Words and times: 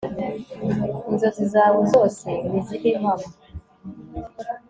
inzozi 1.09 1.43
zawe 1.53 1.81
zose 1.93 2.29
nizibe 2.49 2.89
impamo 2.97 3.29